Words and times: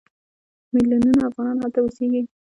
میلیونونه 0.73 1.21
افغانان 1.29 1.57
هلته 1.63 1.79
اوسېږي. 1.81 2.21